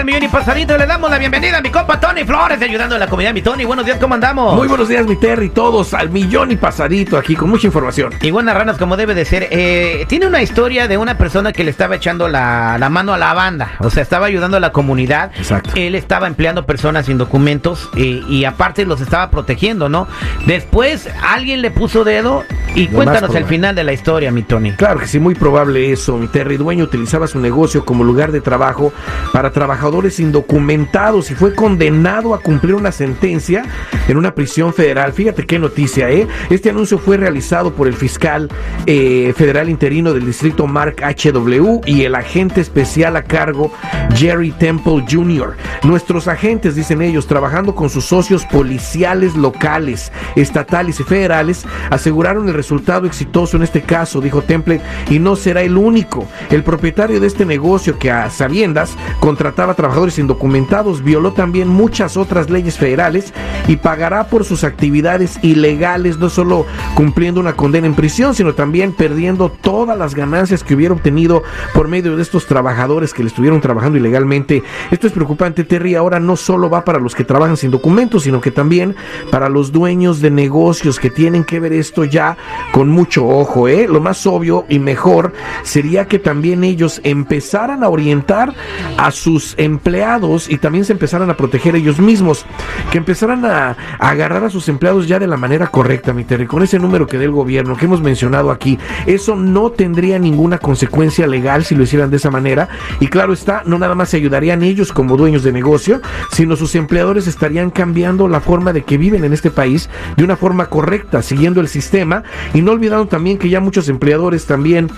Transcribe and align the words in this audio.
al 0.00 0.06
millón 0.06 0.22
y 0.22 0.28
pasadito. 0.28 0.78
Le 0.78 0.86
damos 0.86 1.10
la 1.10 1.18
bienvenida 1.18 1.58
a 1.58 1.60
mi 1.60 1.68
compa 1.68 2.00
Tony 2.00 2.24
Flores, 2.24 2.60
ayudando 2.62 2.96
a 2.96 2.98
la 2.98 3.06
comunidad. 3.06 3.34
Mi 3.34 3.42
Tony, 3.42 3.66
buenos 3.66 3.84
días, 3.84 3.98
¿cómo 3.98 4.14
andamos? 4.14 4.56
Muy 4.56 4.66
buenos 4.66 4.88
días, 4.88 5.06
mi 5.06 5.16
Terry, 5.16 5.50
todos 5.50 5.92
al 5.92 6.08
millón 6.08 6.50
y 6.50 6.56
pasadito 6.56 7.18
aquí 7.18 7.36
con 7.36 7.50
mucha 7.50 7.66
información. 7.66 8.14
Y 8.22 8.30
buenas 8.30 8.56
ranas, 8.56 8.78
como 8.78 8.96
debe 8.96 9.14
de 9.14 9.26
ser. 9.26 9.48
Eh, 9.50 10.06
tiene 10.08 10.26
una 10.26 10.40
historia 10.40 10.88
de 10.88 10.96
una 10.96 11.18
persona 11.18 11.52
que 11.52 11.64
le 11.64 11.70
estaba 11.70 11.96
echando 11.96 12.28
la, 12.28 12.78
la 12.78 12.88
mano 12.88 13.12
a 13.12 13.18
la 13.18 13.34
banda. 13.34 13.72
O 13.80 13.90
sea, 13.90 14.02
estaba 14.02 14.24
ayudando 14.24 14.56
a 14.56 14.60
la 14.60 14.72
comunidad. 14.72 15.32
Exacto. 15.36 15.72
Él 15.74 15.94
estaba 15.94 16.26
empleando 16.26 16.64
personas 16.64 17.04
sin 17.04 17.18
documentos 17.18 17.90
eh, 17.94 18.22
y 18.26 18.46
aparte 18.46 18.86
los 18.86 19.02
estaba 19.02 19.30
protegiendo, 19.30 19.90
¿no? 19.90 20.08
Después 20.46 21.10
alguien 21.22 21.60
le 21.60 21.70
puso 21.70 22.04
dedo 22.04 22.44
y 22.74 22.86
Lo 22.86 22.96
cuéntanos 22.96 23.34
el 23.34 23.44
final 23.46 23.74
de 23.74 23.84
la 23.84 23.92
historia, 23.92 24.30
mi 24.30 24.42
Tony. 24.42 24.72
Claro 24.72 25.00
que 25.00 25.06
sí, 25.06 25.18
muy 25.18 25.34
probable 25.34 25.90
eso. 25.92 26.16
Mi 26.16 26.28
Terry 26.28 26.56
dueño 26.56 26.84
utilizaba 26.84 27.26
su 27.26 27.40
negocio 27.40 27.84
como 27.84 28.04
lugar 28.04 28.30
de 28.30 28.40
trabajo 28.40 28.92
para 29.32 29.50
trabajadores 29.50 30.20
indocumentados 30.20 31.30
y 31.30 31.34
fue 31.34 31.54
condenado 31.54 32.32
a 32.32 32.40
cumplir 32.40 32.74
una 32.74 32.92
sentencia 32.92 33.64
en 34.08 34.16
una 34.16 34.34
prisión 34.34 34.72
federal. 34.72 35.12
Fíjate 35.12 35.46
qué 35.46 35.58
noticia, 35.58 36.10
¿eh? 36.10 36.28
Este 36.48 36.70
anuncio 36.70 36.98
fue 36.98 37.16
realizado 37.16 37.72
por 37.74 37.88
el 37.88 37.94
fiscal 37.94 38.48
eh, 38.86 39.32
federal 39.36 39.68
interino 39.68 40.12
del 40.12 40.26
distrito 40.26 40.66
Mark 40.66 40.96
HW 41.00 41.80
y 41.86 42.04
el 42.04 42.14
agente 42.14 42.60
especial 42.60 43.16
a 43.16 43.24
cargo 43.24 43.72
Jerry 44.14 44.52
Temple 44.52 45.04
Jr. 45.10 45.56
Nuestros 45.82 46.28
agentes, 46.28 46.76
dicen 46.76 47.02
ellos, 47.02 47.26
trabajando 47.26 47.74
con 47.74 47.90
sus 47.90 48.04
socios 48.04 48.44
policiales 48.46 49.34
locales, 49.34 50.12
estatales 50.36 51.00
y 51.00 51.02
federales, 51.02 51.64
aseguraron 51.90 52.48
el 52.48 52.59
resultado 52.60 53.06
exitoso 53.06 53.56
en 53.56 53.62
este 53.62 53.80
caso, 53.80 54.20
dijo 54.20 54.42
Temple, 54.42 54.82
y 55.08 55.18
no 55.18 55.34
será 55.34 55.62
el 55.62 55.78
único. 55.78 56.26
El 56.50 56.62
propietario 56.62 57.18
de 57.18 57.26
este 57.26 57.46
negocio 57.46 57.98
que 57.98 58.10
a 58.10 58.28
sabiendas 58.28 58.96
contrataba 59.18 59.72
trabajadores 59.72 60.18
indocumentados 60.18 61.02
violó 61.02 61.32
también 61.32 61.68
muchas 61.68 62.18
otras 62.18 62.50
leyes 62.50 62.76
federales 62.76 63.32
y 63.66 63.76
pagará 63.76 64.28
por 64.28 64.44
sus 64.44 64.62
actividades 64.62 65.38
ilegales, 65.42 66.18
no 66.18 66.28
solo 66.28 66.66
cumpliendo 66.94 67.40
una 67.40 67.54
condena 67.54 67.86
en 67.86 67.94
prisión, 67.94 68.34
sino 68.34 68.52
también 68.54 68.92
perdiendo 68.92 69.48
todas 69.48 69.96
las 69.96 70.14
ganancias 70.14 70.62
que 70.62 70.74
hubiera 70.74 70.92
obtenido 70.92 71.42
por 71.72 71.88
medio 71.88 72.14
de 72.16 72.22
estos 72.22 72.44
trabajadores 72.44 73.14
que 73.14 73.22
le 73.22 73.28
estuvieron 73.30 73.62
trabajando 73.62 73.96
ilegalmente. 73.96 74.62
Esto 74.90 75.06
es 75.06 75.14
preocupante, 75.14 75.64
Terry. 75.64 75.94
Ahora 75.94 76.20
no 76.20 76.36
solo 76.36 76.68
va 76.68 76.84
para 76.84 76.98
los 76.98 77.14
que 77.14 77.24
trabajan 77.24 77.56
sin 77.56 77.70
documentos, 77.70 78.24
sino 78.24 78.42
que 78.42 78.50
también 78.50 78.94
para 79.30 79.48
los 79.48 79.72
dueños 79.72 80.20
de 80.20 80.30
negocios 80.30 80.98
que 80.98 81.08
tienen 81.08 81.44
que 81.44 81.58
ver 81.58 81.72
esto 81.72 82.04
ya 82.04 82.36
con 82.72 82.88
mucho 82.88 83.26
ojo. 83.26 83.68
¿eh? 83.68 83.86
Lo 83.88 84.00
más 84.00 84.26
obvio 84.26 84.64
y 84.68 84.78
mejor 84.78 85.32
sería 85.62 86.06
que 86.06 86.18
también 86.18 86.64
ellos 86.64 87.00
empezaran 87.04 87.84
a 87.84 87.88
orientar 87.88 88.54
a 88.96 89.10
sus 89.10 89.54
empleados 89.58 90.48
y 90.48 90.58
también 90.58 90.84
se 90.84 90.92
empezaran 90.92 91.30
a 91.30 91.36
proteger 91.36 91.76
ellos 91.76 91.98
mismos, 91.98 92.46
que 92.90 92.98
empezaran 92.98 93.44
a, 93.44 93.76
agarrar 93.98 94.44
a 94.44 94.50
sus 94.50 94.68
empleados 94.68 95.08
ya 95.08 95.18
de 95.18 95.26
la 95.26 95.36
manera 95.36 95.68
correcta, 95.68 96.12
mi 96.12 96.24
Terry, 96.24 96.46
con 96.46 96.62
ese 96.62 96.78
número 96.78 97.06
que 97.06 97.18
dé 97.18 97.24
el 97.24 97.32
gobierno 97.32 97.76
que 97.76 97.86
hemos 97.86 98.00
mencionado 98.00 98.50
aquí. 98.50 98.78
Eso 99.06 99.36
no 99.36 99.70
tendría 99.70 100.18
ninguna 100.18 100.58
consecuencia 100.58 101.26
legal 101.26 101.64
si 101.64 101.74
lo 101.74 101.82
hicieran 101.82 102.10
de 102.10 102.16
esa 102.16 102.30
manera. 102.30 102.68
Y 103.00 103.08
claro 103.08 103.32
está, 103.32 103.62
no 103.66 103.78
nada 103.78 103.94
más 103.94 104.10
se 104.10 104.16
ayudarían 104.16 104.62
ellos 104.62 104.92
como 104.92 105.16
dueños 105.16 105.42
de 105.42 105.52
negocio, 105.52 106.00
sino 106.32 106.56
sus 106.56 106.74
empleadores 106.74 107.26
estarían 107.26 107.70
cambiando 107.70 108.28
la 108.28 108.40
forma 108.40 108.72
de 108.72 108.82
que 108.82 108.98
viven 108.98 109.24
en 109.24 109.32
este 109.32 109.50
país 109.50 109.88
de 110.16 110.24
una 110.24 110.36
forma 110.36 110.66
correcta, 110.66 111.22
siguiendo 111.22 111.60
el 111.60 111.68
sistema 111.68 112.22
y 112.54 112.62
no 112.62 112.72
olvidando 112.72 113.06
también 113.06 113.38
que 113.38 113.48
ya 113.48 113.60
muchos 113.60 113.88
empleadores 113.88 114.46
también 114.46 114.88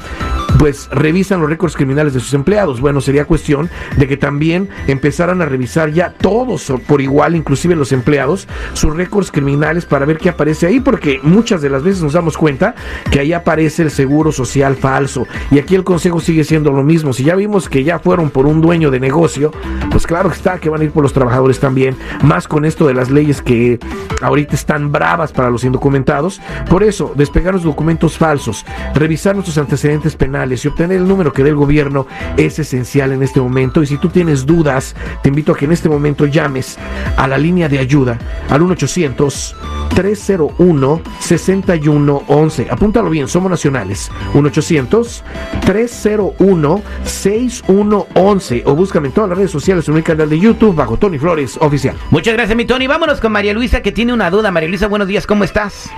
pues 0.59 0.89
revisan 0.91 1.41
los 1.41 1.51
récords 1.51 1.77
criminales 1.77 2.15
de 2.15 2.21
sus 2.21 2.35
empleados. 2.35 2.81
Bueno, 2.81 3.01
sería 3.01 3.25
cuestión 3.25 3.71
de 3.97 4.07
que 4.07 4.17
también 4.17 4.69
empezaran 4.87 5.43
a 5.43 5.47
revisar 5.47 5.93
ya 5.93 6.13
todos 6.13 6.73
por 6.87 7.01
igual, 7.01 7.35
inclusive 7.35 7.75
los 7.75 7.93
empleados, 7.93 8.47
sus 8.75 8.95
récords 8.95 9.31
criminales 9.31 9.87
para 9.87 10.07
ver 10.07 10.19
qué 10.19 10.29
aparece 10.29 10.67
ahí, 10.67 10.81
porque 10.81 11.21
muchas 11.23 11.63
de 11.63 11.71
las 11.71 11.83
veces 11.83 12.03
nos 12.03 12.13
damos 12.13 12.37
cuenta 12.37 12.75
que 13.11 13.21
ahí 13.21 13.33
aparece 13.33 13.83
el 13.83 13.91
seguro 13.91 14.33
social 14.33 14.77
falso. 14.77 15.27
Y 15.51 15.59
aquí 15.59 15.75
el 15.75 15.85
consejo 15.85 16.21
sigue 16.21 16.45
siendo 16.45 16.71
lo 16.73 16.83
mismo. 16.83 17.13
Si 17.13 17.25
ya 17.25 17.35
vimos 17.35 17.69
que 17.69 17.85
ya 17.85 17.99
fueron 17.99 18.31
por 18.31 18.47
un 18.47 18.61
dueño 18.61 18.91
de 18.91 19.01
negocio, 19.01 19.53
pues 19.91 20.07
claro 20.07 20.29
que 20.29 20.37
está 20.37 20.59
que 20.59 20.69
van 20.69 20.81
a 20.81 20.85
ir 20.85 20.91
por 20.91 21.03
los 21.03 21.13
trabajadores 21.13 21.59
también, 21.61 21.97
más 22.23 22.47
con 22.47 22.65
esto 22.65 22.87
de 22.87 22.95
las 22.95 23.11
leyes 23.11 23.43
que 23.43 23.79
ahorita 24.21 24.55
están 24.55 24.93
bravas 24.93 25.33
para 25.33 25.51
los 25.51 25.65
indocumentados. 25.65 26.41
Por 26.69 26.83
eso, 26.83 27.13
despegar 27.33 27.55
los 27.55 27.63
documentos 27.63 28.19
falsos, 28.19 28.67
revisar 28.95 29.35
nuestros 29.35 29.57
antecedentes 29.57 30.17
penales 30.17 30.63
y 30.67 30.69
obtener 30.69 30.99
el 30.99 31.09
número 31.09 31.33
que 31.33 31.43
dé 31.43 31.49
el 31.49 31.57
gobierno 31.57 32.07
es 32.37 32.59
esencial 32.59 33.11
en 33.11 33.23
este 33.23 33.41
momento. 33.41 33.83
Y 33.83 33.87
si 33.87 33.97
tú 33.97 34.11
tienes 34.11 34.45
dudas, 34.45 34.95
te 35.23 35.31
invito 35.31 35.53
a 35.53 35.57
que 35.57 35.65
en 35.65 35.73
este 35.73 35.89
momento 35.89 36.27
llames 36.27 36.79
a 37.17 37.27
la 37.27 37.39
línea 37.39 37.71
de 37.71 37.79
ayuda 37.79 38.19
al 38.51 38.61
1 38.61 38.73
800 38.75 39.57
301 39.95 41.01
6111. 41.21 42.67
Apúntalo 42.71 43.09
bien, 43.09 43.27
somos 43.29 43.51
nacionales. 43.51 44.11
1 44.35 44.47
800 44.49 45.25
301 45.65 46.83
6111 47.05 48.63
o 48.67 48.77
búscame 48.77 49.09
en 49.09 49.15
todas 49.15 49.31
las 49.31 49.39
redes 49.39 49.51
sociales 49.51 49.89
en 49.89 49.95
mi 49.95 50.03
canal 50.03 50.29
de 50.29 50.39
YouTube 50.39 50.75
bajo 50.75 50.99
Tony 50.99 51.19
Flores 51.19 51.57
oficial. 51.63 51.97
Muchas 52.11 52.35
gracias, 52.35 52.55
mi 52.55 52.67
Tony. 52.67 52.87
Vámonos 52.87 53.23
con 53.23 53.33
María 53.33 53.55
Luisa, 53.55 53.81
que 53.81 53.91
tiene 53.91 54.13
una 54.13 54.29
duda. 54.29 54.51
María 54.51 54.69
Luisa, 54.69 54.87
buenos 54.87 55.09
días, 55.09 55.27
¿cómo 55.27 55.45
estás? 55.45 55.91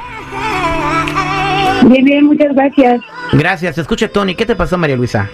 Bien, 1.88 2.04
bien, 2.04 2.24
muchas 2.24 2.54
gracias. 2.54 3.00
Gracias. 3.32 3.78
Escucha, 3.78 4.08
Tony, 4.08 4.34
¿qué 4.34 4.46
te 4.46 4.56
pasó, 4.56 4.78
María 4.78 4.96
Luisa? 4.96 5.28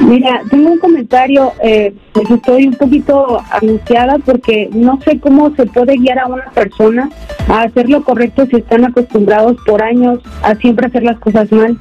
Mira, 0.00 0.40
tengo 0.48 0.70
un 0.70 0.78
comentario, 0.78 1.52
eh, 1.62 1.92
pues 2.12 2.30
estoy 2.30 2.66
un 2.68 2.74
poquito 2.74 3.42
angustiada 3.50 4.16
porque 4.24 4.70
no 4.72 4.98
sé 5.02 5.20
cómo 5.20 5.54
se 5.54 5.66
puede 5.66 5.96
guiar 5.96 6.20
a 6.20 6.26
una 6.26 6.50
persona 6.50 7.10
a 7.48 7.62
hacer 7.62 7.90
lo 7.90 8.02
correcto 8.02 8.46
si 8.46 8.56
están 8.56 8.86
acostumbrados 8.86 9.56
por 9.66 9.82
años 9.82 10.20
a 10.42 10.54
siempre 10.54 10.86
hacer 10.86 11.02
las 11.02 11.18
cosas 11.18 11.52
mal. 11.52 11.76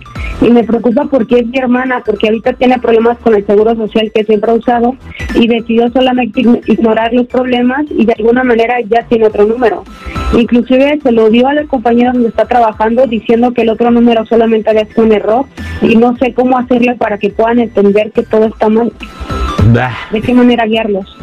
Y 0.48 0.52
me 0.52 0.64
preocupa 0.64 1.04
porque 1.12 1.40
es 1.40 1.48
mi 1.48 1.58
hermana, 1.58 2.02
porque 2.06 2.28
ahorita 2.28 2.54
tiene 2.54 2.80
problemas 2.80 3.18
con 3.18 3.36
el 3.36 3.46
seguro 3.46 3.76
social 3.76 4.10
que 4.16 4.24
siempre 4.24 4.50
ha 4.50 4.54
usado 4.54 4.96
y 5.36 5.46
decidió 5.46 5.90
solamente 5.92 6.42
ign- 6.42 6.62
ignorar 6.68 7.12
los 7.14 7.28
problemas 7.28 7.84
y 7.90 8.06
de 8.06 8.14
alguna 8.18 8.46
manera 8.46 8.76
ya 8.90 9.04
tiene 9.10 9.26
otro 9.28 9.46
número. 9.46 9.84
Inclusive 10.38 11.00
se 11.04 11.12
lo 11.12 11.30
dio 11.30 11.48
a 11.48 11.54
la 11.54 11.66
compañera 11.66 12.14
donde 12.14 12.30
está 12.30 12.46
trabajando 12.46 13.06
diciendo 13.08 13.52
que 13.54 13.64
el 13.64 13.70
otro 13.70 13.92
número 13.92 14.26
solamente 14.26 14.70
había 14.70 14.86
sido 14.86 15.04
un 15.04 15.12
error 15.12 15.46
y 15.82 15.98
no 15.98 16.16
sé 16.16 16.34
cómo 16.34 16.58
hacerle 16.58 16.96
para 16.96 17.18
que 17.18 17.30
puedan 17.30 17.60
entender 17.60 18.12
que 18.14 18.24
todo 18.24 18.46
está 18.46 18.70
mal. 18.70 18.92
¿De 20.12 20.22
qué 20.22 20.34
manera 20.34 20.66
guiarlos? 20.66 21.17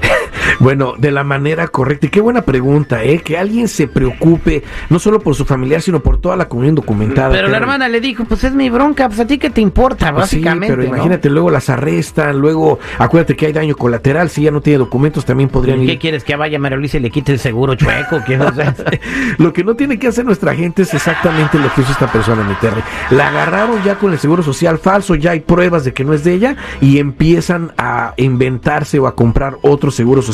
Bueno, 0.60 0.94
de 0.98 1.10
la 1.10 1.24
manera 1.24 1.68
correcta. 1.68 2.06
Y 2.06 2.10
qué 2.10 2.20
buena 2.20 2.42
pregunta, 2.42 3.02
¿eh? 3.04 3.18
Que 3.18 3.38
alguien 3.38 3.68
se 3.68 3.86
preocupe 3.88 4.62
no 4.90 4.98
solo 4.98 5.20
por 5.20 5.34
su 5.34 5.44
familiar, 5.44 5.80
sino 5.82 6.00
por 6.00 6.18
toda 6.20 6.36
la 6.36 6.48
comunidad 6.48 6.74
documentada. 6.74 7.30
Pero 7.30 7.48
la 7.48 7.56
hermana 7.58 7.88
le 7.88 8.00
dijo, 8.00 8.24
pues 8.24 8.44
es 8.44 8.54
mi 8.54 8.70
bronca, 8.70 9.08
pues 9.08 9.20
a 9.20 9.26
ti 9.26 9.38
qué 9.38 9.50
te 9.50 9.60
importa, 9.60 10.12
Pues 10.12 10.30
sí, 10.30 10.36
básicamente. 10.36 10.74
pero 10.76 10.82
¿no? 10.88 10.94
imagínate, 10.94 11.28
luego 11.30 11.50
las 11.50 11.68
arrestan, 11.70 12.38
luego 12.38 12.78
acuérdate 12.98 13.36
que 13.36 13.46
hay 13.46 13.52
daño 13.52 13.76
colateral, 13.76 14.30
si 14.30 14.42
ya 14.42 14.50
no 14.50 14.60
tiene 14.60 14.78
documentos 14.78 15.24
también 15.24 15.48
podrían 15.48 15.82
¿Y 15.82 15.86
¿Qué 15.86 15.92
ir. 15.94 15.98
quieres 15.98 16.24
que 16.24 16.36
vaya 16.36 16.58
María 16.58 16.78
Luisa 16.78 16.96
y 16.98 17.00
le 17.00 17.10
quite 17.10 17.32
el 17.32 17.38
seguro 17.38 17.74
chueco? 17.74 18.20
Lo 19.38 19.52
que 19.52 19.64
no 19.64 19.74
tiene 19.74 19.98
que 19.98 20.08
hacer 20.08 20.24
nuestra 20.24 20.54
gente 20.54 20.82
es 20.82 20.94
exactamente 20.94 21.58
lo 21.58 21.72
que 21.72 21.80
hizo 21.82 21.92
esta 21.92 22.10
persona, 22.10 22.42
mi 22.44 22.54
Terry. 22.54 22.82
La 23.10 23.28
agarraron 23.28 23.82
ya 23.82 23.96
con 23.96 24.12
el 24.12 24.18
seguro 24.18 24.42
social 24.42 24.78
falso, 24.78 25.14
ya 25.14 25.32
hay 25.32 25.40
pruebas 25.40 25.84
de 25.84 25.92
que 25.92 26.04
no 26.04 26.12
es 26.14 26.24
de 26.24 26.34
ella 26.34 26.56
y 26.80 26.98
empiezan 26.98 27.72
a 27.78 28.14
inventarse 28.16 28.98
o 28.98 29.06
a 29.06 29.14
comprar 29.14 29.56
otros 29.62 29.94
seguros 29.94 30.26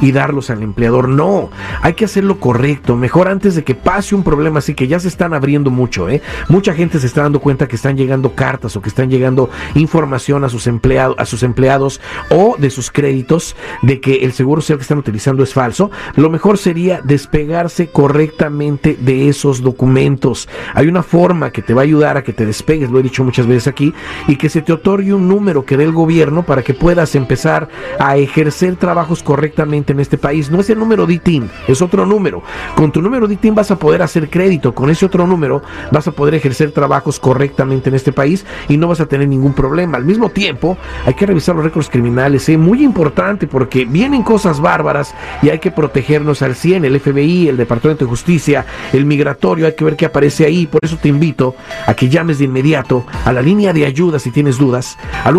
y 0.00 0.12
darlos 0.12 0.50
al 0.50 0.62
empleador. 0.62 1.08
No, 1.08 1.50
hay 1.82 1.94
que 1.94 2.04
hacer 2.04 2.24
lo 2.24 2.38
correcto, 2.38 2.96
mejor 2.96 3.28
antes 3.28 3.54
de 3.54 3.64
que 3.64 3.74
pase 3.74 4.14
un 4.14 4.22
problema 4.22 4.58
así 4.58 4.74
que 4.74 4.88
ya 4.88 5.00
se 5.00 5.08
están 5.08 5.34
abriendo 5.34 5.70
mucho, 5.70 6.08
¿eh? 6.08 6.22
Mucha 6.48 6.74
gente 6.74 6.98
se 6.98 7.06
está 7.06 7.22
dando 7.22 7.40
cuenta 7.40 7.68
que 7.68 7.76
están 7.76 7.96
llegando 7.96 8.34
cartas 8.34 8.76
o 8.76 8.82
que 8.82 8.88
están 8.88 9.10
llegando 9.10 9.50
información 9.74 10.44
a 10.44 10.48
sus 10.48 10.66
empleados, 10.66 11.16
a 11.18 11.26
sus 11.26 11.42
empleados 11.42 12.00
o 12.30 12.56
de 12.58 12.70
sus 12.70 12.90
créditos 12.90 13.56
de 13.82 14.00
que 14.00 14.24
el 14.24 14.32
seguro 14.32 14.60
social 14.60 14.78
que 14.78 14.82
están 14.82 14.98
utilizando 14.98 15.42
es 15.42 15.52
falso. 15.52 15.90
Lo 16.16 16.30
mejor 16.30 16.58
sería 16.58 17.00
despegarse 17.02 17.88
correctamente 17.88 18.96
de 19.00 19.28
esos 19.28 19.62
documentos. 19.62 20.48
Hay 20.74 20.86
una 20.86 21.02
forma 21.02 21.50
que 21.50 21.62
te 21.62 21.74
va 21.74 21.82
a 21.82 21.84
ayudar 21.84 22.16
a 22.16 22.22
que 22.22 22.32
te 22.32 22.46
despegues, 22.46 22.90
lo 22.90 23.00
he 23.00 23.02
dicho 23.02 23.24
muchas 23.24 23.46
veces 23.46 23.68
aquí, 23.68 23.92
y 24.28 24.36
que 24.36 24.48
se 24.48 24.62
te 24.62 24.72
otorgue 24.72 25.14
un 25.14 25.28
número 25.28 25.64
que 25.64 25.76
dé 25.76 25.84
el 25.84 25.92
gobierno 25.92 26.44
para 26.44 26.62
que 26.62 26.74
puedas 26.74 27.14
empezar 27.14 27.68
a 27.98 28.16
ejercer 28.16 28.76
trabajos 28.76 29.22
correctos 29.22 29.39
correctamente 29.40 29.94
en 29.94 30.00
este 30.00 30.18
país. 30.18 30.50
No 30.50 30.60
es 30.60 30.68
el 30.68 30.78
número 30.78 31.06
DITIN, 31.06 31.48
es 31.66 31.80
otro 31.80 32.04
número. 32.04 32.42
Con 32.74 32.92
tu 32.92 33.00
número 33.00 33.26
DITIN 33.26 33.54
vas 33.54 33.70
a 33.70 33.76
poder 33.76 34.02
hacer 34.02 34.28
crédito, 34.28 34.74
con 34.74 34.90
ese 34.90 35.06
otro 35.06 35.26
número 35.26 35.62
vas 35.90 36.06
a 36.06 36.12
poder 36.12 36.34
ejercer 36.34 36.72
trabajos 36.72 37.18
correctamente 37.18 37.88
en 37.88 37.94
este 37.94 38.12
país 38.12 38.44
y 38.68 38.76
no 38.76 38.88
vas 38.88 39.00
a 39.00 39.06
tener 39.06 39.26
ningún 39.28 39.54
problema. 39.54 39.96
Al 39.96 40.04
mismo 40.04 40.28
tiempo, 40.28 40.76
hay 41.06 41.14
que 41.14 41.24
revisar 41.24 41.54
los 41.54 41.64
récords 41.64 41.88
criminales, 41.88 42.42
es 42.42 42.48
¿eh? 42.50 42.58
muy 42.58 42.84
importante 42.84 43.46
porque 43.46 43.86
vienen 43.86 44.22
cosas 44.22 44.60
bárbaras 44.60 45.14
y 45.40 45.48
hay 45.48 45.58
que 45.58 45.70
protegernos 45.70 46.42
al 46.42 46.54
100, 46.54 46.84
el 46.84 47.00
FBI, 47.00 47.48
el 47.48 47.56
Departamento 47.56 48.04
de 48.04 48.10
Justicia, 48.10 48.66
el 48.92 49.06
migratorio, 49.06 49.64
hay 49.64 49.72
que 49.74 49.84
ver 49.84 49.96
qué 49.96 50.04
aparece 50.04 50.44
ahí. 50.44 50.66
Por 50.66 50.84
eso 50.84 50.98
te 51.00 51.08
invito 51.08 51.54
a 51.86 51.94
que 51.94 52.10
llames 52.10 52.40
de 52.40 52.44
inmediato 52.44 53.06
a 53.24 53.32
la 53.32 53.40
línea 53.40 53.72
de 53.72 53.86
ayuda 53.86 54.18
si 54.18 54.30
tienes 54.30 54.58
dudas, 54.58 54.98
al 55.24 55.34